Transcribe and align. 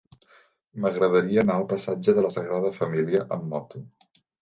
M'agradaria 0.85 1.45
anar 1.47 1.59
al 1.59 1.69
passatge 1.75 2.17
de 2.19 2.25
la 2.29 2.35
Sagrada 2.39 2.75
Família 2.83 3.25
amb 3.41 3.51
moto. 3.57 3.89